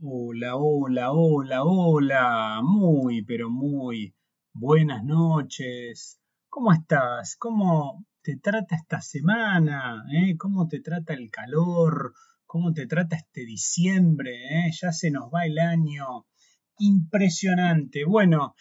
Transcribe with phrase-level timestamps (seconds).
[0.00, 2.60] Hola, hola, hola, hola.
[2.62, 4.14] Muy, pero muy
[4.52, 6.20] buenas noches.
[6.48, 7.36] ¿Cómo estás?
[7.36, 10.04] ¿Cómo te trata esta semana?
[10.12, 10.36] eh?
[10.36, 12.14] ¿Cómo te trata el calor?
[12.46, 14.30] ¿Cómo te trata este diciembre?
[14.66, 14.70] eh?
[14.80, 16.26] Ya se nos va el año.
[16.78, 18.04] Impresionante.
[18.04, 18.54] Bueno,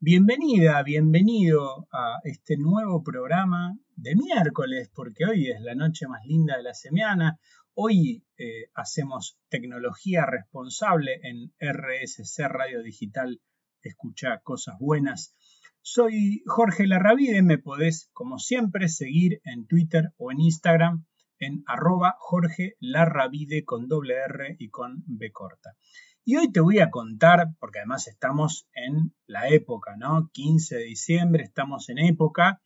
[0.00, 6.56] bienvenida, bienvenido a este nuevo programa de miércoles, porque hoy es la noche más linda
[6.56, 7.38] de la semana.
[7.74, 13.40] Hoy eh, hacemos tecnología responsable en RSC Radio Digital.
[13.82, 15.34] Escucha cosas buenas.
[15.82, 17.42] Soy Jorge Larravide.
[17.42, 21.04] Me podés, como siempre, seguir en Twitter o en Instagram
[21.38, 25.76] en arroba Jorge Larravide con doble R y con B corta.
[26.24, 30.30] Y hoy te voy a contar, porque además estamos en la época, ¿no?
[30.32, 32.62] 15 de diciembre, estamos en época.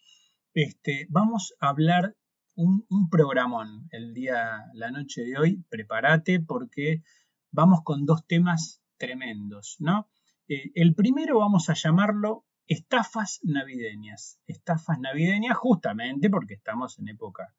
[0.54, 2.16] Este, vamos a hablar
[2.56, 5.64] un, programón el día, la noche de hoy.
[5.68, 7.02] Prepárate porque
[7.50, 10.08] vamos con dos temas tremendos, ¿no?
[10.48, 14.40] Eh, el primero vamos a llamarlo estafas navideñas.
[14.46, 17.54] Estafas navideñas justamente porque estamos en época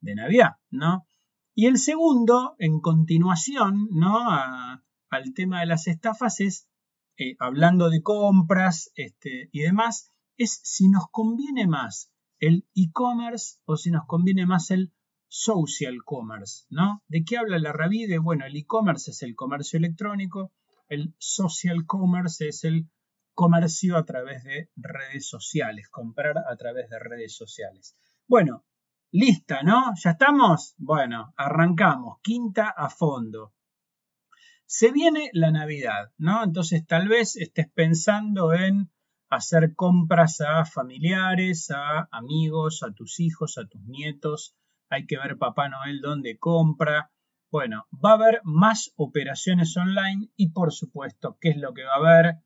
[0.00, 1.06] de Navidad, ¿no?
[1.54, 4.30] Y el segundo, en continuación, ¿no?
[4.30, 6.68] Al tema de las estafas es,
[7.18, 13.76] eh, hablando de compras este, y demás, es si nos conviene más el e-commerce o
[13.76, 14.92] si nos conviene más el
[15.28, 17.04] social commerce, ¿no?
[17.06, 18.18] ¿De qué habla la Ravide?
[18.18, 20.52] Bueno, el e-commerce es el comercio electrónico,
[20.88, 22.88] el social commerce es el
[23.34, 27.96] comercio a través de redes sociales, comprar a través de redes sociales.
[28.26, 28.64] Bueno,
[29.12, 29.92] lista, ¿no?
[30.02, 30.74] ¿Ya estamos?
[30.78, 33.54] Bueno, arrancamos, quinta a fondo.
[34.66, 36.42] Se viene la Navidad, ¿no?
[36.42, 38.90] Entonces tal vez estés pensando en
[39.30, 44.56] hacer compras a familiares, a amigos, a tus hijos, a tus nietos.
[44.90, 47.12] Hay que ver Papá Noel dónde compra.
[47.50, 51.94] Bueno, va a haber más operaciones online y por supuesto, ¿qué es lo que va
[51.94, 52.36] a haber?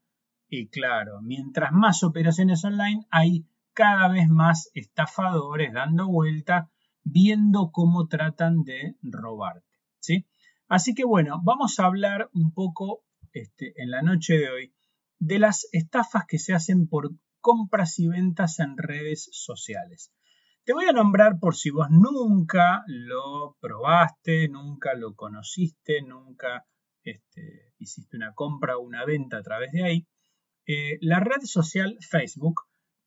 [0.47, 6.71] Y claro, mientras más operaciones online hay cada vez más estafadores dando vuelta,
[7.03, 9.67] viendo cómo tratan de robarte.
[10.01, 10.27] ¿sí?
[10.69, 14.75] Así que bueno, vamos a hablar un poco este, en la noche de hoy
[15.25, 20.13] de las estafas que se hacen por compras y ventas en redes sociales.
[20.65, 26.67] Te voy a nombrar por si vos nunca lo probaste, nunca lo conociste, nunca
[27.03, 30.07] este, hiciste una compra o una venta a través de ahí.
[30.67, 32.61] Eh, la red social Facebook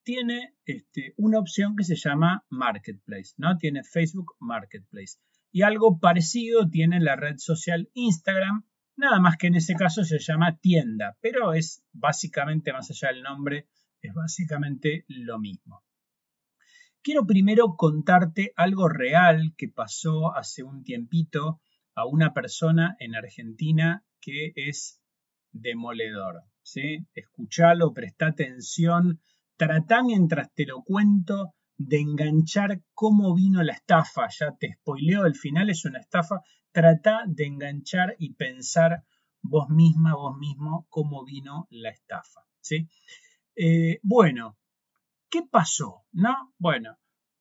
[0.04, 3.58] tiene este, una opción que se llama Marketplace, ¿no?
[3.58, 5.20] Tiene Facebook Marketplace.
[5.52, 8.66] Y algo parecido tiene la red social Instagram,
[8.98, 13.22] Nada más que en ese caso se llama tienda, pero es básicamente, más allá del
[13.22, 13.68] nombre,
[14.02, 15.84] es básicamente lo mismo.
[17.04, 21.62] Quiero primero contarte algo real que pasó hace un tiempito
[21.94, 25.00] a una persona en Argentina que es
[25.52, 26.42] demoledor.
[26.64, 27.08] ¿sí?
[27.14, 29.22] Escuchalo, presta atención,
[29.58, 34.28] trata mientras te lo cuento de enganchar cómo vino la estafa.
[34.30, 36.42] Ya te spoileo, el final es una estafa.
[36.72, 39.04] Trata de enganchar y pensar
[39.42, 42.42] vos misma, vos mismo, cómo vino la estafa.
[42.62, 42.88] ¿sí?
[43.56, 44.58] Eh, bueno,
[45.30, 46.06] ¿qué pasó?
[46.12, 46.54] ¿No?
[46.58, 46.98] Bueno,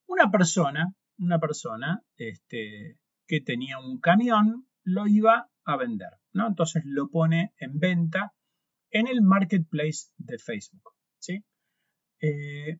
[0.06, 6.10] una persona, una persona este, que tenía un camión, lo iba a vender.
[6.32, 6.46] ¿no?
[6.46, 8.34] Entonces lo pone en venta
[8.90, 10.92] en el marketplace de Facebook.
[11.18, 11.44] ¿sí?
[12.20, 12.78] Eh,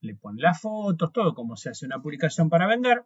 [0.00, 3.04] le pone las fotos, todo como se hace una publicación para vender.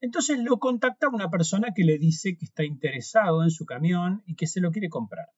[0.00, 4.36] Entonces lo contacta una persona que le dice que está interesado en su camión y
[4.36, 5.28] que se lo quiere comprar.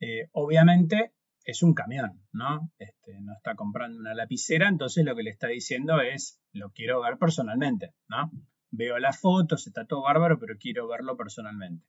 [0.00, 1.14] Eh, obviamente
[1.44, 2.70] es un camión, ¿no?
[2.78, 7.00] Este, no está comprando una lapicera, entonces lo que le está diciendo es, lo quiero
[7.00, 8.30] ver personalmente, ¿no?
[8.70, 11.86] Veo las fotos, está todo bárbaro, pero quiero verlo personalmente.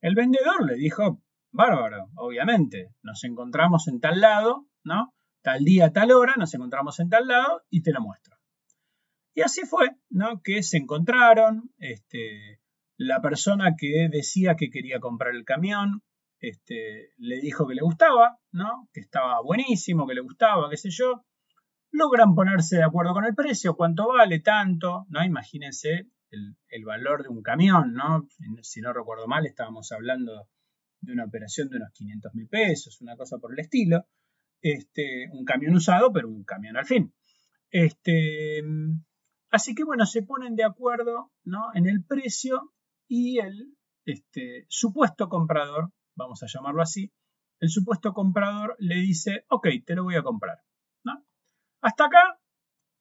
[0.00, 1.22] El vendedor le dijo,
[1.52, 5.14] bárbaro, obviamente, nos encontramos en tal lado, ¿no?
[5.46, 8.35] tal día, tal hora, nos encontramos en tal lado y te lo muestro.
[9.36, 10.40] Y así fue, ¿no?
[10.42, 12.62] Que se encontraron, este,
[12.96, 16.02] la persona que decía que quería comprar el camión,
[16.40, 18.88] este, le dijo que le gustaba, ¿no?
[18.94, 21.26] Que estaba buenísimo, que le gustaba, qué sé yo.
[21.90, 25.22] Logran ponerse de acuerdo con el precio, cuánto vale, tanto, ¿no?
[25.22, 28.26] Imagínense el, valor de un camión, ¿no?
[28.62, 30.48] Si no recuerdo mal, estábamos hablando
[31.02, 34.06] de una operación de unos 500 mil pesos, una cosa por el estilo
[34.62, 37.12] este, un camión usado, pero un camión al fin.
[37.70, 38.62] Este,
[39.50, 41.70] así que bueno, se ponen de acuerdo ¿no?
[41.74, 42.72] en el precio
[43.08, 47.12] y el este, supuesto comprador, vamos a llamarlo así,
[47.60, 50.58] el supuesto comprador le dice, ok, te lo voy a comprar.
[51.04, 51.24] ¿no?
[51.80, 52.40] Hasta acá,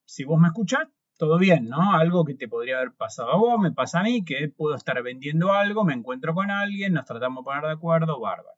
[0.05, 0.87] si vos me escuchás,
[1.17, 1.93] todo bien, ¿no?
[1.93, 5.01] Algo que te podría haber pasado a vos, me pasa a mí, que puedo estar
[5.01, 8.57] vendiendo algo, me encuentro con alguien, nos tratamos de poner de acuerdo, bárbaro.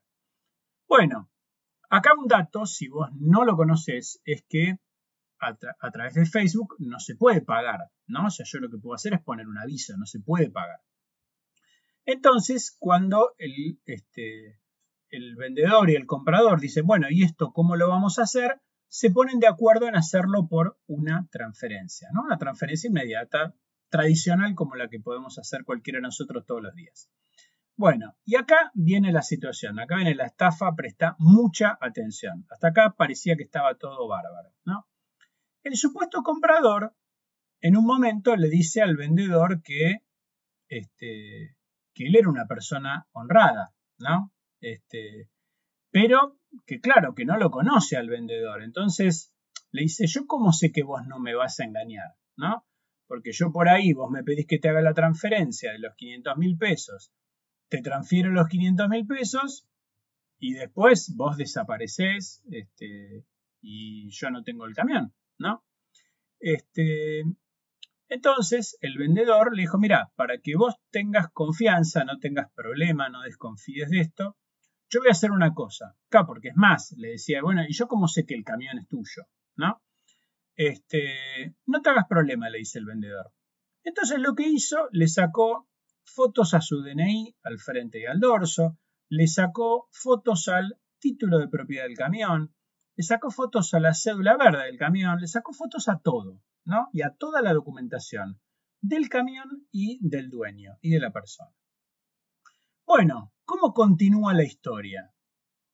[0.87, 1.29] Bueno,
[1.89, 4.79] acá un dato, si vos no lo conoces, es que
[5.39, 8.27] a, través de Facebook no se puede pagar, ¿no?
[8.27, 10.79] O sea, yo lo que puedo hacer es poner un aviso, no se puede pagar.
[12.05, 14.59] Entonces, cuando el, este,
[15.09, 18.61] el vendedor y el comprador dicen, bueno, ¿y esto cómo lo vamos a hacer?
[18.89, 22.23] se ponen de acuerdo en hacerlo por una transferencia, ¿no?
[22.23, 23.53] Una transferencia inmediata,
[23.89, 27.09] tradicional como la que podemos hacer cualquiera de nosotros todos los días.
[27.75, 32.45] Bueno, y acá viene la situación, acá viene la estafa, presta mucha atención.
[32.49, 34.87] Hasta acá parecía que estaba todo bárbaro, ¿no?
[35.67, 36.95] El supuesto comprador
[37.59, 39.97] en un momento le dice al vendedor que,
[40.69, 41.57] este,
[41.93, 44.31] que él era una persona honrada, ¿no?
[44.61, 45.29] Este,
[45.91, 48.63] pero que claro, que no lo conoce al vendedor.
[48.63, 49.33] Entonces
[49.71, 52.65] le dice, yo cómo sé que vos no me vas a engañar, ¿no?
[53.05, 56.37] Porque yo por ahí, vos me pedís que te haga la transferencia de los 500
[56.37, 57.11] mil pesos,
[57.67, 59.67] te transfiero los 500 mil pesos
[60.39, 63.25] y después vos desapareces este,
[63.59, 65.63] y yo no tengo el camión, ¿no?
[66.39, 67.23] Este,
[68.09, 73.21] entonces el vendedor le dijo, mira, para que vos tengas confianza, no tengas problema, no
[73.21, 74.37] desconfíes de esto,
[74.89, 77.87] yo voy a hacer una cosa, acá porque es más, le decía, bueno, ¿y yo
[77.87, 79.27] cómo sé que el camión es tuyo?
[79.55, 79.81] ¿No?
[80.55, 83.31] Este, no te hagas problema, le dice el vendedor.
[83.83, 85.67] Entonces lo que hizo, le sacó
[86.03, 88.77] fotos a su DNI al frente y al dorso,
[89.09, 92.55] le sacó fotos al título de propiedad del camión,
[92.97, 96.89] le sacó fotos a la cédula verde del camión, le sacó fotos a todo, ¿no?
[96.91, 98.41] Y a toda la documentación
[98.81, 101.55] del camión y del dueño y de la persona.
[102.87, 105.13] Bueno, ¿cómo continúa la historia?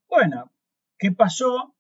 [0.09, 0.51] Bueno,
[0.97, 1.77] ¿qué pasó?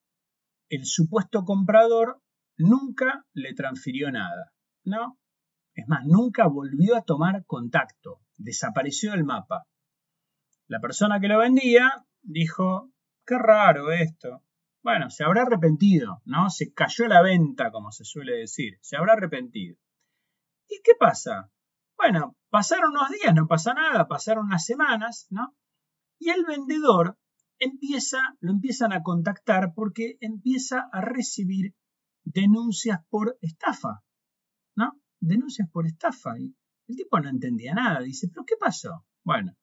[0.69, 2.21] El supuesto comprador
[2.55, 4.53] nunca le transfirió nada,
[4.85, 5.19] ¿no?
[5.73, 9.67] Es más, nunca volvió a tomar contacto, desapareció del mapa.
[10.67, 12.93] La persona que lo vendía dijo,
[13.25, 14.41] qué raro esto.
[14.83, 16.49] Bueno, se habrá arrepentido, ¿no?
[16.49, 19.77] Se cayó la venta, como se suele decir, se habrá arrepentido.
[20.67, 21.49] ¿Y qué pasa?
[21.97, 25.55] Bueno, pasaron unos días, no pasa nada, pasaron unas semanas, ¿no?
[26.19, 27.17] Y el vendedor
[27.59, 31.75] empieza, lo empiezan a contactar porque empieza a recibir
[32.25, 34.03] denuncias por estafa,
[34.75, 34.99] ¿no?
[35.21, 36.37] Denuncias por estafa.
[36.37, 36.55] Y
[36.89, 39.05] el tipo no entendía nada, dice, ¿pero qué pasó?
[39.23, 39.53] Bueno,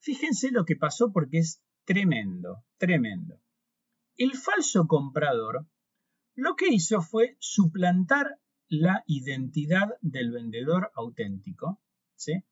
[0.00, 3.38] fíjense lo que pasó porque es tremendo, tremendo.
[4.16, 5.66] El falso comprador
[6.34, 8.38] lo que hizo fue suplantar
[8.68, 11.80] la identidad del vendedor auténtico,
[12.14, 12.44] ¿sí?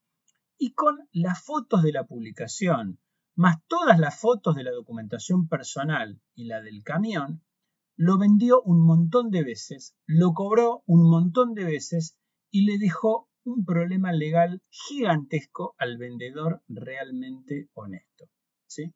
[0.59, 2.99] Y con las fotos de la publicación,
[3.35, 7.43] más todas las fotos de la documentación personal y la del camión,
[7.97, 12.17] lo vendió un montón de veces, lo cobró un montón de veces
[12.51, 18.31] y le dejó un problema legal gigantesco al vendedor realmente honesto.
[18.67, 18.93] ¿sí?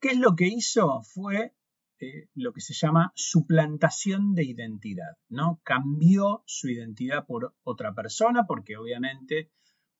[0.00, 1.02] ¿Qué es lo que hizo?
[1.02, 1.54] Fue
[2.00, 5.60] eh, lo que se llama suplantación de identidad, ¿no?
[5.62, 9.50] Cambió su identidad por otra persona porque obviamente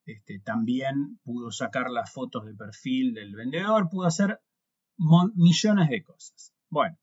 [0.07, 4.41] este, también pudo sacar las fotos de perfil del vendedor, pudo hacer
[5.35, 6.55] millones de cosas.
[6.71, 6.99] Bueno,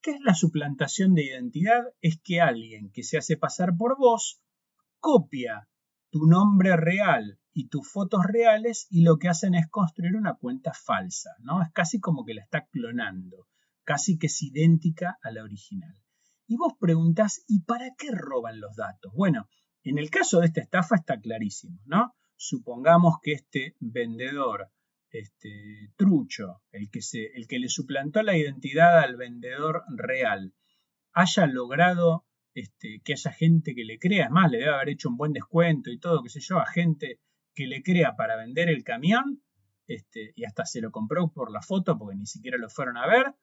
[0.00, 1.82] ¿qué es la suplantación de identidad?
[2.00, 4.42] Es que alguien que se hace pasar por vos
[4.98, 5.68] copia
[6.10, 10.72] tu nombre real y tus fotos reales y lo que hacen es construir una cuenta
[10.72, 11.62] falsa, ¿no?
[11.62, 13.48] Es casi como que la está clonando
[13.90, 15.96] casi que es idéntica a la original.
[16.46, 19.12] Y vos preguntás, ¿y para qué roban los datos?
[19.14, 19.48] Bueno,
[19.82, 22.14] en el caso de esta estafa está clarísimo, ¿no?
[22.36, 24.70] Supongamos que este vendedor,
[25.10, 30.54] este trucho, el que, se, el que le suplantó la identidad al vendedor real,
[31.12, 35.08] haya logrado este, que haya gente que le crea, es más, le debe haber hecho
[35.08, 37.18] un buen descuento y todo, qué sé yo, a gente
[37.54, 39.42] que le crea para vender el camión,
[39.86, 43.06] este, y hasta se lo compró por la foto porque ni siquiera lo fueron a
[43.06, 43.34] ver,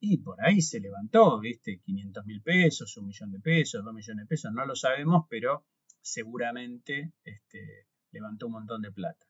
[0.00, 1.80] y por ahí se levantó, ¿viste?
[1.80, 5.64] 500 mil pesos, un millón de pesos, dos millones de pesos, no lo sabemos, pero
[6.02, 9.26] seguramente este, levantó un montón de plata.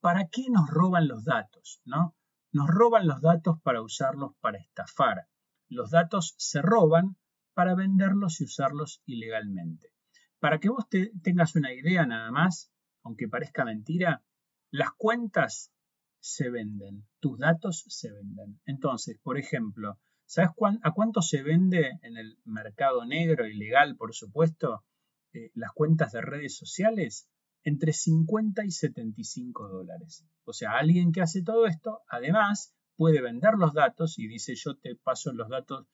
[0.00, 1.80] ¿Para qué nos roban los datos?
[1.84, 2.14] ¿no?
[2.52, 5.28] Nos roban los datos para usarlos para estafar.
[5.68, 7.16] Los datos se roban
[7.54, 9.92] para venderlos y usarlos ilegalmente.
[10.38, 12.70] Para que vos tengas una idea nada más,
[13.08, 14.22] aunque parezca mentira,
[14.70, 15.72] las cuentas
[16.20, 18.60] se venden, tus datos se venden.
[18.66, 19.98] Entonces, por ejemplo,
[20.30, 20.50] ¿Sabes
[20.82, 24.84] a cuánto se vende en el mercado negro ilegal, por supuesto,
[25.32, 27.30] eh, las cuentas de redes sociales?
[27.64, 30.26] Entre 50 y 75 dólares.
[30.44, 34.76] O sea, alguien que hace todo esto, además, puede vender los datos y dice yo
[34.76, 35.86] te paso los datos,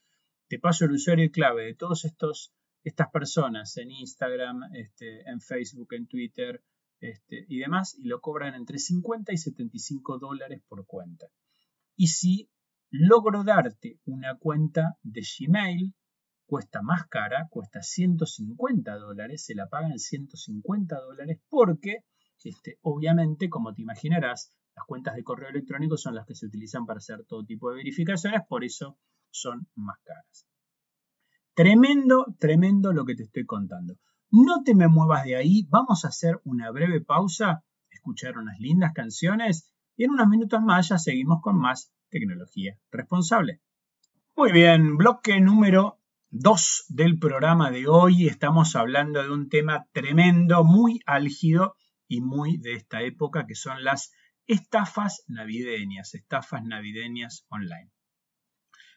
[0.48, 2.52] te paso el usuario y clave de todos estos
[2.82, 6.60] estas personas en Instagram, este, en Facebook, en Twitter
[7.04, 11.26] este, y demás, y lo cobran entre 50 y 75 dólares por cuenta.
[11.96, 12.50] Y si
[12.90, 15.94] logro darte una cuenta de Gmail,
[16.46, 22.04] cuesta más cara, cuesta 150 dólares, se la pagan 150 dólares porque,
[22.42, 26.86] este, obviamente, como te imaginarás, las cuentas de correo electrónico son las que se utilizan
[26.86, 28.98] para hacer todo tipo de verificaciones, por eso
[29.30, 30.46] son más caras.
[31.54, 33.94] Tremendo, tremendo lo que te estoy contando.
[34.30, 38.92] No te me muevas de ahí, vamos a hacer una breve pausa, escuchar unas lindas
[38.92, 43.60] canciones y en unos minutos más ya seguimos con más tecnología responsable.
[44.36, 46.00] Muy bien, bloque número
[46.30, 48.26] 2 del programa de hoy.
[48.26, 51.76] Estamos hablando de un tema tremendo, muy álgido
[52.08, 54.12] y muy de esta época que son las
[54.46, 57.92] estafas navideñas, estafas navideñas online.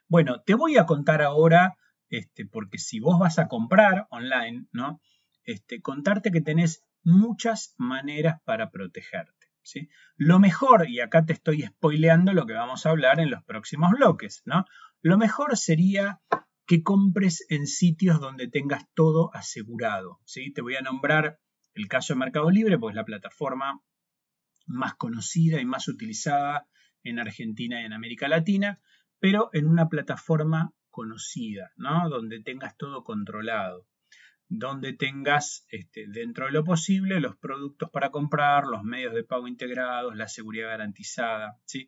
[0.08, 1.78] Bueno, te voy a contar ahora,
[2.10, 5.02] este, porque si vos vas a comprar online, ¿no?
[5.44, 9.48] Este, contarte que tenés muchas maneras para protegerte.
[9.62, 9.90] ¿sí?
[10.16, 13.92] Lo mejor, y acá te estoy spoileando lo que vamos a hablar en los próximos
[13.92, 14.66] bloques, ¿no?
[15.02, 16.22] Lo mejor sería
[16.66, 20.20] que compres en sitios donde tengas todo asegurado.
[20.26, 20.52] ¿sí?
[20.52, 21.40] Te voy a nombrar
[21.74, 23.82] el caso de Mercado Libre, pues la plataforma
[24.66, 26.68] más conocida y más utilizada
[27.04, 28.82] en Argentina y en América Latina,
[29.20, 32.10] pero en una plataforma conocida, ¿no?
[32.10, 33.86] Donde tengas todo controlado,
[34.48, 39.48] donde tengas este, dentro de lo posible los productos para comprar, los medios de pago
[39.48, 41.88] integrados, la seguridad garantizada, ¿sí?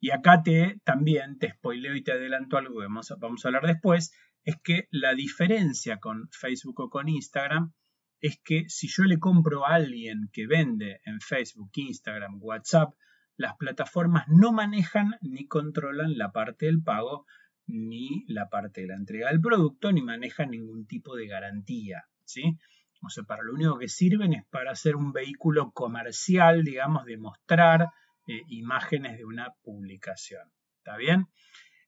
[0.00, 3.48] Y acá te también te spoileo y te adelanto algo que vamos a, vamos a
[3.48, 4.12] hablar después,
[4.42, 7.72] es que la diferencia con Facebook o con Instagram
[8.20, 12.92] es que si yo le compro a alguien que vende en Facebook, Instagram, WhatsApp,
[13.36, 17.24] las plataformas no manejan ni controlan la parte del pago,
[17.68, 22.04] ni la parte de la entrega del producto, ni manejan ningún tipo de garantía.
[22.24, 22.58] ¿sí?
[23.02, 27.16] O sea, para lo único que sirven es para hacer un vehículo comercial, digamos, de
[27.16, 27.88] mostrar
[28.26, 30.50] eh, imágenes de una publicación.
[30.78, 31.26] ¿Está bien?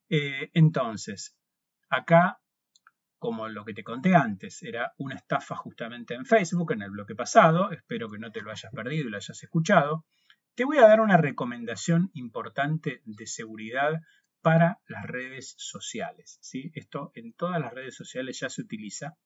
[0.09, 1.37] Eh, entonces,
[1.89, 2.41] acá,
[3.19, 7.15] como lo que te conté antes, era una estafa justamente en Facebook en el bloque
[7.15, 10.05] pasado, espero que no te lo hayas perdido y lo hayas escuchado.
[10.55, 14.01] Te voy a dar una recomendación importante de seguridad
[14.43, 16.39] para las redes sociales.
[16.41, 16.71] ¿sí?
[16.75, 19.17] Esto en todas las redes sociales ya se utiliza,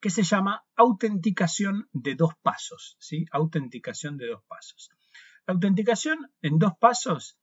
[0.00, 2.96] que se llama autenticación de dos pasos.
[3.00, 3.24] ¿sí?
[3.30, 4.90] Autenticación de dos pasos.
[5.46, 7.38] La autenticación en dos pasos,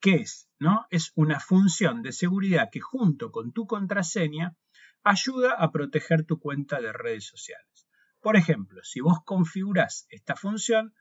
[0.00, 0.48] ¿qué es?
[0.58, 0.86] ¿No?
[0.90, 4.56] Es una función de seguridad que junto con tu contraseña
[5.04, 7.86] ayuda a proteger tu cuenta de redes sociales.
[8.20, 10.94] Por ejemplo, si vos configuras esta función,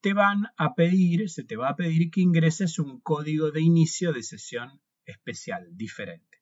[0.00, 4.12] te van a pedir, se te va a pedir que ingreses un código de inicio
[4.12, 6.38] de sesión especial, diferente.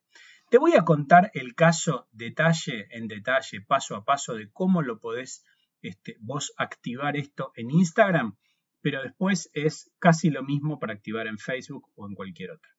[0.50, 5.00] Te voy a contar el caso detalle en detalle, paso a paso, de cómo lo
[5.00, 5.44] podés
[5.82, 8.36] este, vos activar esto en Instagram,
[8.80, 12.70] pero después es casi lo mismo para activar en Facebook o en cualquier otra.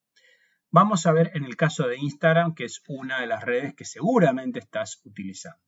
[0.69, 3.85] Vamos a ver en el caso de Instagram, que es una de las redes que
[3.85, 5.66] seguramente estás utilizando.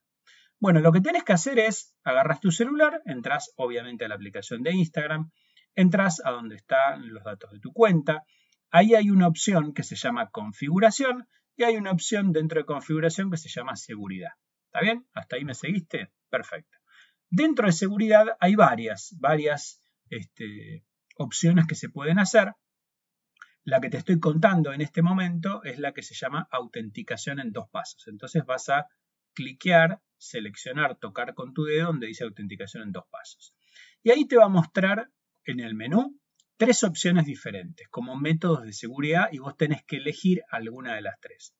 [0.61, 4.61] Bueno, lo que tienes que hacer es, agarras tu celular, entras obviamente a la aplicación
[4.61, 5.31] de Instagram,
[5.73, 8.25] entras a donde están los datos de tu cuenta,
[8.69, 13.31] ahí hay una opción que se llama configuración y hay una opción dentro de configuración
[13.31, 14.31] que se llama seguridad.
[14.65, 15.07] ¿Está bien?
[15.13, 16.11] ¿Hasta ahí me seguiste?
[16.29, 16.77] Perfecto.
[17.29, 20.83] Dentro de seguridad hay varias, varias este,
[21.15, 22.53] opciones que se pueden hacer.
[23.63, 27.53] La que te estoy contando en este momento es la que se llama autenticación en
[27.53, 28.07] dos pasos.
[28.07, 28.87] Entonces vas a
[29.33, 33.55] cliquear, seleccionar, tocar con tu dedo donde dice autenticación en dos pasos.
[34.03, 35.09] Y ahí te va a mostrar
[35.45, 36.19] en el menú
[36.57, 41.19] tres opciones diferentes como métodos de seguridad y vos tenés que elegir alguna de las
[41.19, 41.55] tres.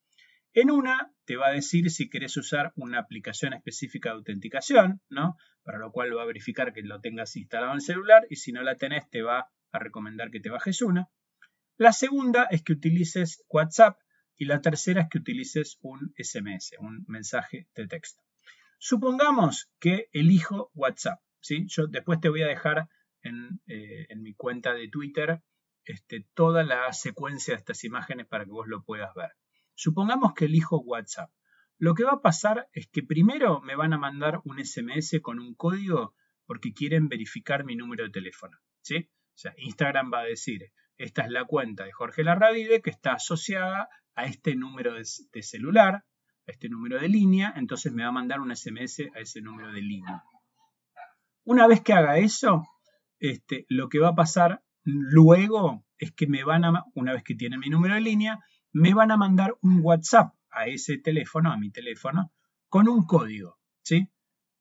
[0.54, 5.38] En una te va a decir si querés usar una aplicación específica de autenticación, ¿no?
[5.64, 8.52] Para lo cual va a verificar que lo tengas instalado en el celular y si
[8.52, 11.08] no la tenés te va a recomendar que te bajes una.
[11.78, 14.00] La segunda es que utilices WhatsApp
[14.39, 18.24] y la tercera es que utilices un SMS, un mensaje de texto.
[18.77, 21.19] Supongamos que elijo WhatsApp.
[21.41, 21.65] ¿sí?
[21.67, 22.88] Yo después te voy a dejar
[23.22, 25.43] en, eh, mi cuenta de Twitter
[25.84, 29.31] este, toda la secuencia de estas imágenes para que vos lo puedas ver.
[29.75, 31.29] Supongamos que elijo WhatsApp.
[31.77, 35.39] Lo que va a pasar es que primero me van a mandar un SMS con
[35.39, 36.15] un código
[36.46, 38.58] porque quieren verificar mi número de teléfono.
[38.84, 39.10] ¿sí?
[39.36, 43.13] O sea, Instagram va a decir, esta es la cuenta de Jorge Larravide que está
[43.13, 43.89] asociada
[44.20, 45.06] a este número de,
[45.44, 49.42] celular, a este número de línea, entonces me va a mandar un SMS a ese
[49.42, 50.24] número de línea.
[51.46, 52.66] Una vez que haga eso,
[53.20, 57.36] este, lo que va a pasar luego es que me van a, una vez que
[57.36, 58.40] tiene mi número de línea,
[58.74, 62.34] me van a mandar un WhatsApp a ese teléfono, a mi teléfono,
[62.68, 64.10] con un código, ¿sí?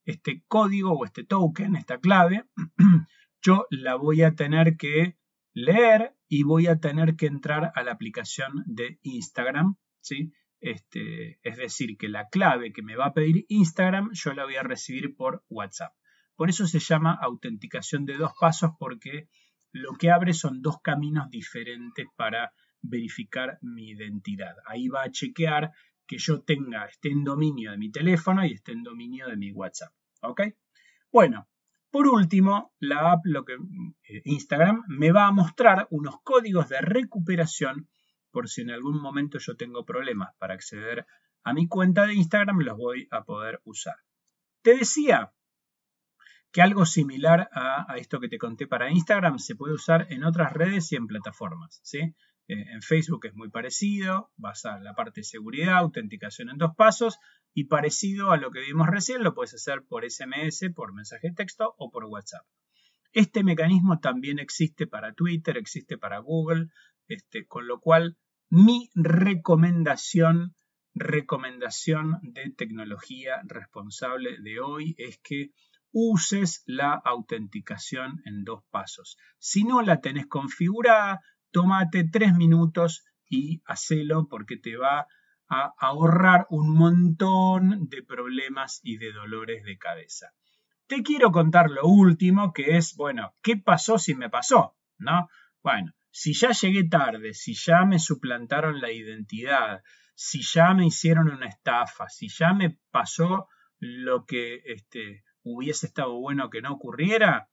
[0.05, 2.45] Este código o este token, esta clave,
[3.41, 5.17] yo la voy a tener que
[5.53, 10.31] leer y voy a tener que entrar a la aplicación de Instagram, ¿sí?
[10.61, 14.55] Este, es decir, que la clave que me va a pedir Instagram yo la voy
[14.55, 15.93] a recibir por WhatsApp.
[16.35, 19.27] Por eso se llama autenticación de dos pasos porque
[19.71, 24.55] lo que abre son dos caminos diferentes para verificar mi identidad.
[24.65, 25.71] Ahí va a chequear
[26.05, 29.51] que yo tenga, esté en dominio de mi teléfono y esté en dominio de mi
[29.51, 29.93] WhatsApp.
[30.21, 30.41] ¿Ok?
[31.11, 31.47] Bueno,
[31.91, 36.81] por último, la app, lo que, eh, Instagram, me va a mostrar unos códigos de
[36.81, 37.89] recuperación
[38.31, 41.05] por si en algún momento yo tengo problemas para acceder
[41.43, 43.95] a mi cuenta de Instagram, los voy a poder usar.
[44.61, 45.33] Te decía
[46.51, 50.53] que algo similar a, esto que te conté para Instagram se puede usar en otras
[50.53, 51.79] redes y en plataformas.
[51.83, 52.15] ¿sí?
[52.49, 56.75] Eh, en Facebook es muy parecido, vas a la parte de seguridad, autenticación en dos
[56.75, 57.19] pasos
[57.53, 61.35] y parecido a lo que vimos recién, lo puedes hacer por SMS, por mensaje de
[61.35, 62.45] texto o por WhatsApp.
[63.11, 66.69] Este mecanismo también existe para Twitter, existe para Google,
[67.07, 68.17] este, con lo cual
[68.49, 70.55] mi recomendación,
[70.95, 75.51] recomendación de tecnología responsable de hoy es que
[75.91, 79.17] uses la autenticación en dos pasos.
[79.37, 85.07] Si no la tenés configurada, tómate tres minutos y hacelo porque te va
[85.47, 90.33] a ahorrar un montón de problemas y de dolores de cabeza.
[90.87, 94.75] Te quiero contar lo último, que es, bueno, ¿qué pasó si me pasó?
[94.97, 95.29] ¿No?
[95.61, 99.83] Bueno, si ya llegué tarde, si ya me suplantaron la identidad,
[100.15, 103.47] si ya me hicieron una estafa, si ya me pasó
[103.79, 107.49] lo que este, hubiese estado bueno que no ocurriera,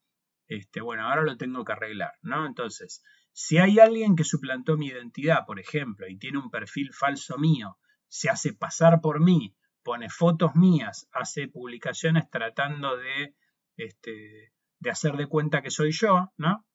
[0.49, 2.47] este, bueno, ahora lo tengo que arreglar, ¿no?
[2.47, 3.03] Entonces,
[3.39, 7.77] si hay alguien que suplantó mi identidad, por ejemplo, y tiene un perfil falso mío,
[8.09, 13.37] se hace pasar por mí, pone fotos mías, hace publicaciones tratando de,
[13.77, 16.67] este, de hacer de cuenta que soy yo, ¿no?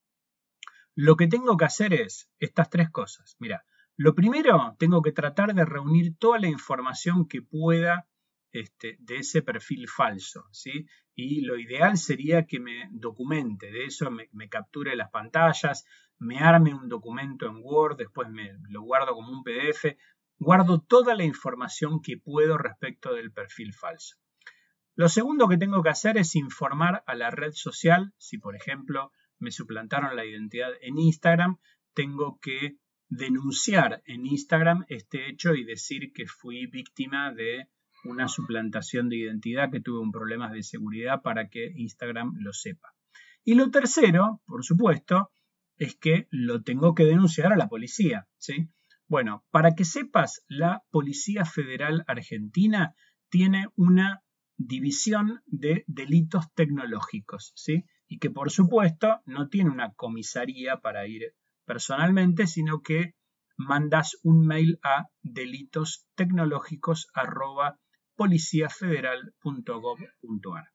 [0.94, 3.36] Lo que tengo que hacer es estas tres cosas.
[3.40, 3.66] Mira,
[3.98, 8.08] lo primero, tengo que tratar de reunir toda la información que pueda
[8.52, 10.86] este, de ese perfil falso, ¿sí?
[11.16, 15.86] Y lo ideal sería que me documente, de eso me, capture las pantallas,
[16.20, 19.98] me arme un documento en Word, después me lo guardo como un PDF,
[20.38, 24.18] guardo toda la información que puedo respecto del perfil falso.
[24.96, 29.12] Lo segundo que tengo que hacer es informar a la red social, si por ejemplo
[29.40, 31.58] me suplantaron la identidad en Instagram,
[31.94, 37.68] tengo que denunciar en Instagram este hecho y decir que fui víctima de
[38.04, 42.94] una suplantación de identidad, que tuve un problema de seguridad para que Instagram lo sepa.
[43.44, 45.32] Y lo tercero, por supuesto,
[45.78, 48.70] es que lo tengo que denunciar a la policía, ¿sí?
[49.08, 52.96] Bueno, para que sepas, la Policía Federal Argentina
[53.30, 54.24] tiene una
[54.58, 57.86] división de delitos tecnológicos, ¿sí?
[58.08, 61.34] Y que por supuesto no tiene una comisaría para ir
[61.66, 63.16] personalmente, sino que
[63.58, 65.08] mandas un mail a
[68.28, 70.72] delitostecnológicos@policiafederal.gov.ar.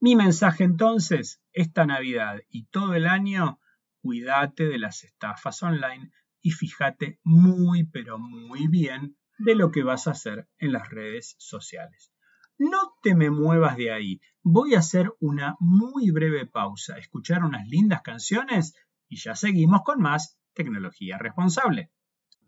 [0.00, 3.60] Mi mensaje entonces, esta Navidad y todo el año,
[4.02, 6.10] cuídate de las estafas online
[6.42, 11.34] y fíjate muy pero muy bien de lo que vas a hacer en las redes
[11.38, 12.12] sociales.
[12.58, 14.20] No te me muevas de ahí.
[14.42, 18.74] Voy a hacer una muy breve pausa, escuchar unas lindas canciones
[19.08, 21.90] y ya seguimos con más tecnología responsable.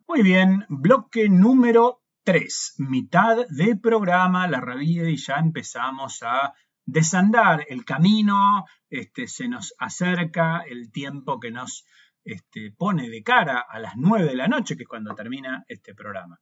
[0.07, 6.53] Muy bien, bloque número 3, mitad de programa, la rabia y ya empezamos a
[6.85, 11.87] desandar el camino, este, se nos acerca el tiempo que nos
[12.25, 15.95] este, pone de cara a las 9 de la noche, que es cuando termina este
[15.95, 16.39] programa.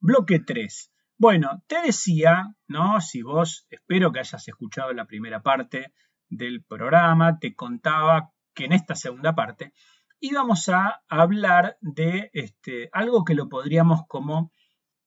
[0.00, 0.92] Bloque 3.
[1.16, 3.00] Bueno, te decía, ¿no?
[3.00, 5.92] Si vos, espero que hayas escuchado la primera parte
[6.28, 9.74] del programa, te contaba que en esta segunda parte
[10.18, 14.50] íbamos a hablar de este, algo que lo podríamos como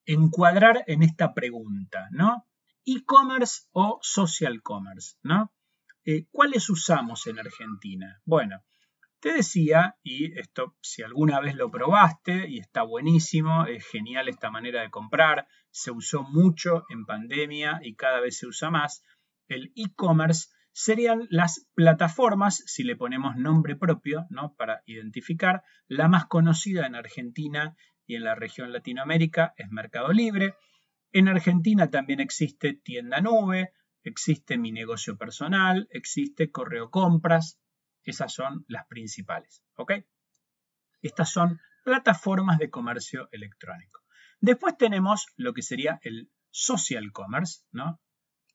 [0.06, 2.48] encuadrar en esta pregunta, ¿no?
[2.86, 5.52] E-commerce o social commerce, ¿no?
[6.06, 8.22] Eh, ¿Cuáles usamos en Argentina?
[8.26, 8.62] Bueno,
[9.24, 14.52] te decía, y esto si alguna vez lo probaste y está buenísimo, es genial esta
[14.52, 19.02] manera de comprar, se usó mucho en pandemia y cada vez se usa más,
[19.48, 24.56] el e-commerce serían las plataformas, si le ponemos nombre propio, ¿no?
[24.56, 27.78] Para identificar, la más conocida en Argentina
[28.14, 30.54] y en la región Latinoamérica es Mercado Libre.
[31.12, 33.74] En Argentina también existe Tienda Nube,
[34.04, 37.60] existe Mi Negocio Personal, existe Correo Compras,
[38.04, 39.64] esas son las principales.
[39.78, 39.94] ¿Ok?
[41.02, 44.02] Estas son plataformas de comercio electrónico.
[44.40, 48.00] Después tenemos lo que sería el social commerce, ¿no?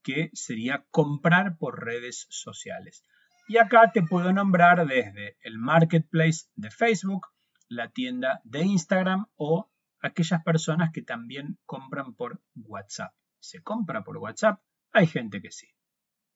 [0.05, 3.03] que sería comprar por redes sociales.
[3.49, 7.27] Y acá te puedo nombrar desde el marketplace de Facebook,
[7.69, 13.13] la tienda de Instagram o aquellas personas que también compran por WhatsApp.
[13.41, 14.61] ¿Se compra por WhatsApp?
[14.93, 15.69] Hay gente que sí.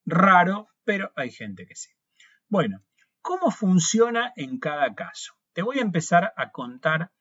[0.05, 1.91] Raro, pero hay gente que sí.
[2.49, 2.83] Bueno,
[3.21, 5.35] ¿cómo funciona en cada caso?
[5.53, 7.13] Te voy a empezar a contar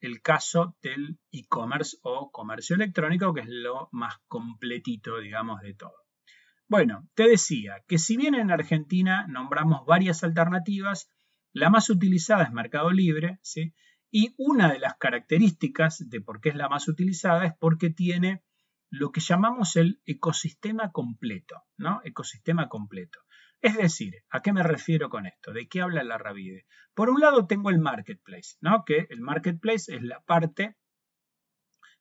[0.00, 5.94] el caso del e-commerce o comercio electrónico, que es lo más completito, digamos, de todo.
[6.68, 11.10] Bueno, te decía que si bien en Argentina nombramos varias alternativas,
[11.56, 13.72] la más utilizada es Mercado Libre, ¿sí?
[14.10, 18.42] Y una de las características de por qué es la más utilizada es porque tiene
[18.90, 22.02] lo que llamamos el ecosistema completo, ¿no?
[22.04, 23.20] Ecosistema completo.
[23.62, 25.54] Es decir, ¿a qué me refiero con esto?
[25.54, 26.66] ¿De qué habla la Ravide?
[26.92, 28.84] Por un lado tengo el marketplace, ¿no?
[28.84, 30.76] Que el marketplace es la parte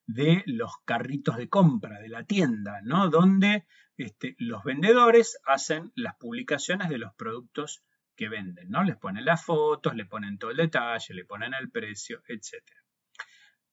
[0.06, 3.10] de los carritos de compra de la tienda, ¿no?
[3.10, 3.66] Donde
[3.96, 8.84] este, los vendedores hacen las publicaciones de los productos que venden, ¿no?
[8.84, 12.64] Les ponen las fotos, le ponen todo el detalle, le ponen el precio, etc.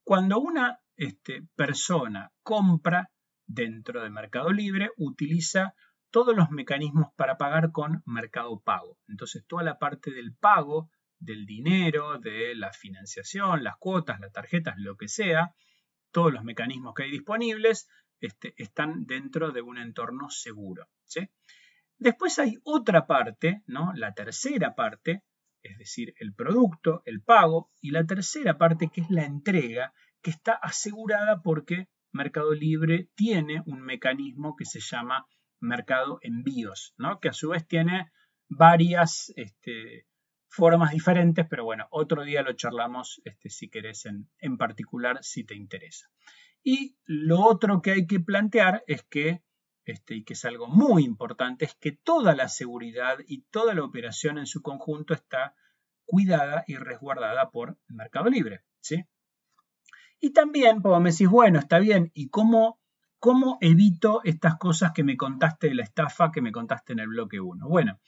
[0.05, 3.11] Cuando una este, persona compra
[3.47, 5.75] dentro de Mercado Libre, utiliza
[6.11, 8.99] todos los mecanismos para pagar con Mercado Pago.
[9.09, 14.75] Entonces, toda la parte del pago, del dinero, de la financiación, las cuotas, las tarjetas,
[14.79, 15.55] lo que sea,
[16.11, 17.89] todos los mecanismos que hay disponibles
[18.21, 20.89] este, están dentro de un entorno seguro.
[22.03, 23.93] Después hay otra parte, ¿no?
[23.95, 25.23] la tercera parte,
[25.63, 30.31] es decir, el producto, el pago, y la tercera parte que es la entrega, que
[30.31, 35.27] está asegurada porque Mercado Libre tiene un mecanismo que se llama
[35.61, 37.21] mercado envíos, ¿no?
[37.21, 38.11] que a su vez tiene
[38.49, 40.07] varias este,
[40.49, 45.45] formas diferentes, pero bueno, otro día lo charlamos este, si querés en, en particular, si
[45.45, 46.09] te interesa.
[46.65, 49.45] Y lo otro que hay que plantear es que,
[49.85, 53.85] este, y que es algo muy importante, es que toda la seguridad y toda la
[53.85, 55.55] operación en su conjunto está
[56.05, 58.65] cuidada y resguardada por Mercado Libre.
[58.81, 59.05] ¿sí?
[60.21, 62.83] Y también, como me decís, bueno, está bien, ¿y cómo
[63.25, 67.07] ¿Cómo evito estas cosas que me contaste de la estafa que me contaste en el
[67.07, 67.69] bloque 1?
[67.69, 68.01] Bueno,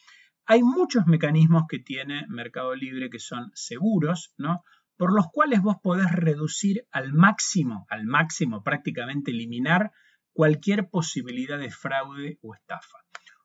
[0.44, 4.64] hay muchos mecanismos que tiene Mercado Libre que son seguros, ¿no?
[4.96, 9.92] Por los cuales vos podés reducir al máximo, al máximo prácticamente eliminar
[10.34, 12.98] cualquier posibilidad de fraude o estafa.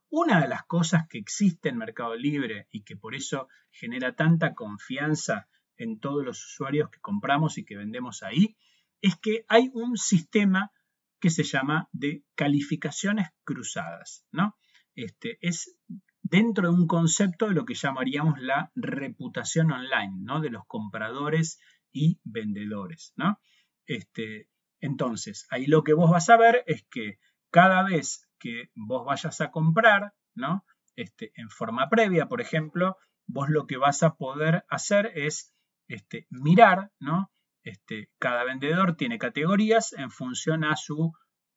[0.10, 4.56] Una de las cosas que existe en Mercado Libre y que por eso genera tanta
[4.56, 5.48] confianza
[5.78, 8.58] en todos los usuarios que compramos y que vendemos ahí,
[9.02, 10.72] es que hay un sistema
[11.20, 14.58] que se llama de calificaciones cruzadas, ¿no?
[14.96, 15.78] Este, es
[16.22, 20.42] dentro de un concepto de lo que llamaríamos la reputación online, ¿no?
[20.42, 21.60] De los compradores
[21.92, 23.40] y vendedores, ¿no?
[23.86, 24.50] Este,
[24.80, 27.20] entonces, ahí lo que vos vas a ver es que
[27.52, 30.66] cada vez que vos vayas a comprar, ¿no?
[30.96, 35.54] Este, en forma previa, por ejemplo, vos lo que vas a poder hacer es
[35.88, 37.32] este, mirar, ¿no?
[37.64, 41.12] Este, cada vendedor tiene categorías en función a su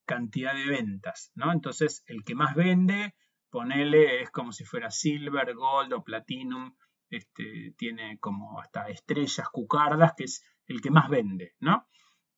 [0.05, 1.53] cantidad de ventas, ¿no?
[1.53, 3.15] Entonces, el que más vende,
[3.51, 6.75] ponele, es como si fuera silver, gold o platinum,
[7.09, 11.87] este, tiene como hasta estrellas, cucardas, que es el que más vende, ¿no?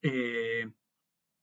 [0.06, 0.70] Eh,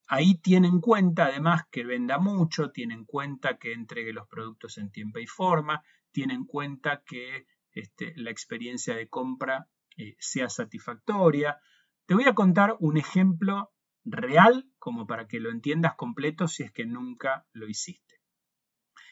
[0.08, 4.78] ahí tiene en cuenta además que venda mucho, tiene en cuenta que entregue los productos
[4.78, 10.48] en tiempo y forma, tiene en cuenta que este, la experiencia de compra eh, sea
[10.48, 11.58] satisfactoria,
[12.06, 13.72] te voy a contar un ejemplo
[14.06, 18.22] real como para que lo entiendas completo si es que nunca lo hiciste.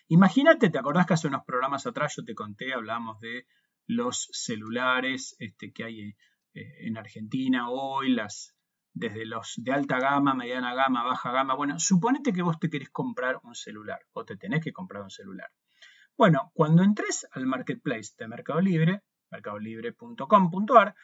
[0.10, 3.48] Imagínate, ¿te acordás que hace unos programas atrás yo te conté, hablamos de
[3.88, 6.02] los celulares este, que hay
[6.54, 8.56] eh, en Argentina hoy, las,
[9.00, 11.56] desde los de alta gama, mediana gama, baja gama.
[11.56, 15.10] Bueno, suponete que vos te querés comprar un celular o te tenés que comprar un
[15.10, 15.50] celular.
[16.18, 20.96] Bueno, cuando entres al marketplace de Mercado Libre, mercadolibre.com.ar,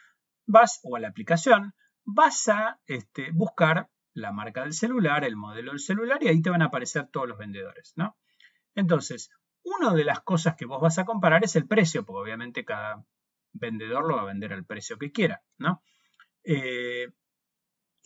[0.46, 5.70] vas o a la aplicación, vas a este, buscar la marca del celular, el modelo
[5.72, 8.16] del celular y ahí te van a aparecer todos los vendedores, ¿no?
[8.74, 9.30] Entonces,
[9.64, 13.02] una de las cosas que vos vas a comparar es el precio, porque obviamente cada
[13.52, 15.82] vendedor lo va a vender al precio que quiera, ¿no?
[16.44, 17.08] Eh,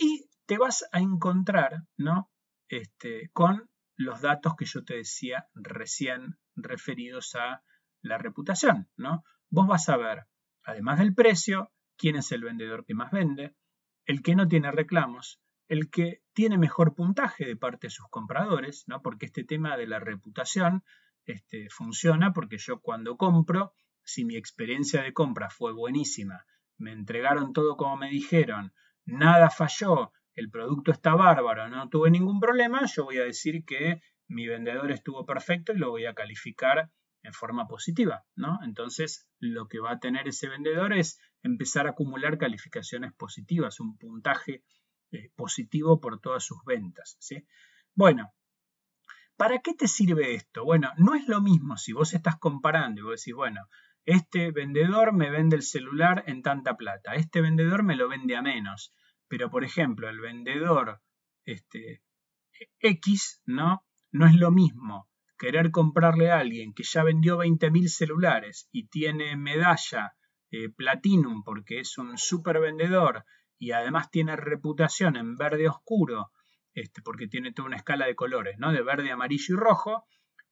[0.01, 2.31] y te vas a encontrar, ¿no?
[2.69, 7.63] Este, con los datos que yo te decía recién referidos a
[8.01, 9.23] la reputación, ¿no?
[9.51, 10.27] Vos vas a ver,
[10.65, 13.55] además del precio, quién es el vendedor que más vende,
[14.07, 18.85] el que no tiene reclamos, el que tiene mejor puntaje de parte de sus compradores,
[18.89, 19.03] ¿no?
[19.03, 20.83] porque este tema de la reputación
[21.27, 26.45] este, funciona porque yo cuando compro, si mi experiencia de compra fue buenísima,
[26.79, 28.73] me entregaron todo como me dijeron,
[29.11, 34.01] nada falló el producto está bárbaro, no tuve ningún problema, yo voy a decir que
[34.29, 36.91] mi vendedor estuvo perfecto y lo voy a calificar
[37.23, 38.59] en forma positiva, ¿no?
[38.63, 43.99] Entonces, lo que va a tener ese vendedor es empezar a acumular calificaciones positivas, un
[43.99, 44.65] puntaje
[45.11, 47.45] eh, positivo por todas sus ventas, ¿sí?
[47.95, 48.33] Bueno,
[49.37, 50.65] ¿para qué te sirve esto?
[50.65, 53.69] Bueno, no es lo mismo si vos estás comparando y vos decís, bueno,
[54.07, 58.43] este vendedor me vende el celular en tanta plata, este vendedor me lo vende a
[58.43, 58.95] menos,
[59.31, 61.01] pero por ejemplo, el vendedor
[61.45, 62.03] este,
[62.81, 63.87] X, ¿no?
[64.11, 69.37] No es lo mismo querer comprarle a alguien que ya vendió 20.000 celulares y tiene
[69.37, 70.13] medalla
[70.51, 73.25] eh, Platinum porque es un super vendedor
[73.57, 76.33] y además tiene reputación en verde oscuro,
[76.75, 78.73] este, porque tiene toda una escala de colores, ¿no?
[78.73, 80.05] De verde, amarillo y rojo,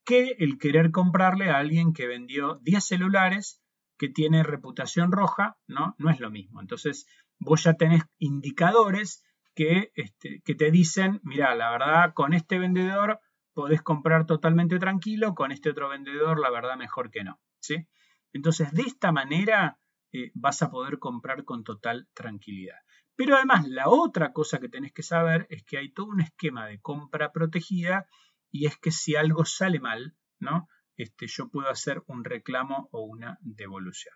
[0.05, 3.61] que el querer comprarle a alguien que vendió 10 celulares
[3.99, 5.97] que tiene reputación roja, ¿no?
[5.99, 6.61] No es lo mismo.
[6.61, 7.07] Entonces,
[7.39, 9.23] vos ya tenés indicadores
[9.55, 13.21] que, este, te dicen, mira, la verdad, con este vendedor
[13.55, 17.41] podés comprar totalmente tranquilo, con este otro vendedor la verdad mejor que no.
[17.61, 17.89] ¿sí?
[18.33, 19.81] Entonces, de esta manera
[20.13, 22.79] eh, vas a poder comprar con total tranquilidad.
[23.17, 26.67] Pero además, la otra cosa que tenés que saber es que hay todo un esquema
[26.67, 28.07] de compra protegida
[28.51, 30.69] y es que si algo sale mal, ¿no?
[30.97, 34.15] Este, yo puedo hacer un reclamo o una devolución.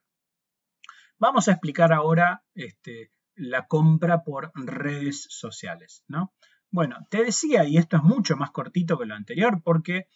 [1.22, 6.34] Vamos a explicar ahora este, la compra por redes sociales, ¿no?
[6.68, 10.08] Bueno, te decía, y esto es mucho más cortito que lo anterior, porque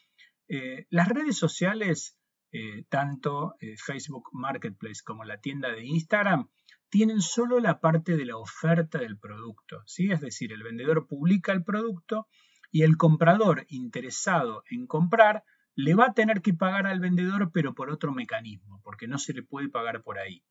[0.48, 2.18] eh, las redes sociales,
[2.50, 6.50] eh, tanto eh, Facebook Marketplace como la tienda de Instagram,
[6.88, 10.10] tienen solo la parte de la oferta del producto, ¿sí?
[10.10, 12.26] Es decir, el vendedor publica el producto
[12.72, 15.44] y el comprador interesado en comprar
[15.76, 19.34] le va a tener que pagar al vendedor, pero por otro mecanismo, porque no se
[19.34, 20.42] le puede pagar por ahí.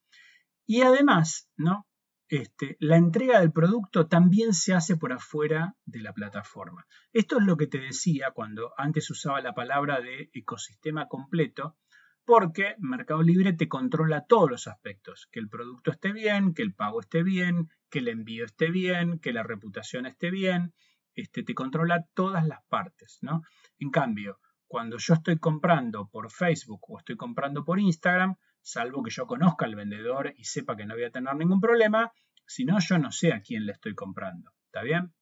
[0.66, 1.86] Y además, ¿no?
[2.28, 6.84] Este, la entrega del producto también se hace por afuera de la plataforma.
[7.12, 11.76] Esto es lo que te decía cuando antes usaba la palabra de ecosistema completo,
[12.24, 16.74] porque Mercado Libre te controla todos los aspectos, que el producto esté bien, que el
[16.74, 20.74] pago esté bien, que el envío esté bien, que la reputación esté bien,
[21.14, 23.42] este, te controla todas las partes, ¿no?
[23.78, 28.34] En cambio, cuando yo estoy comprando por Facebook o estoy comprando por Instagram,
[28.66, 32.12] salvo que yo conozca al vendedor y sepa que no voy a tener ningún problema,
[32.46, 34.50] si no, yo no sé a quién le estoy comprando.
[34.66, 35.14] ¿Está bien?